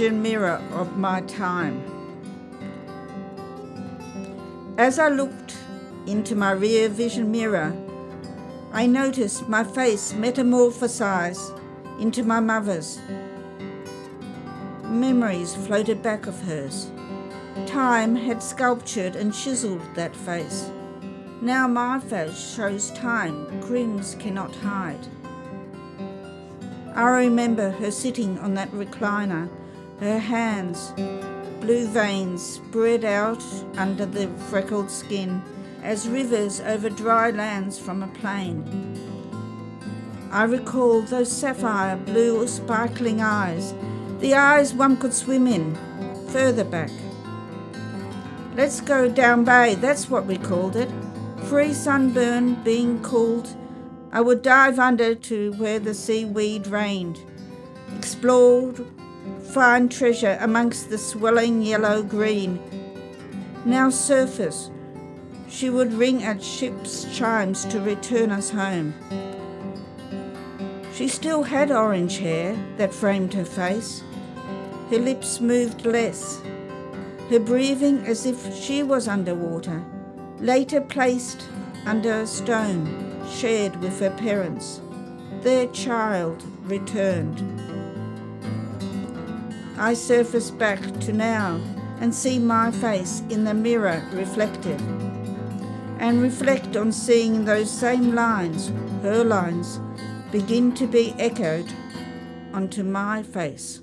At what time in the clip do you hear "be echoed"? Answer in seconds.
100.86-101.66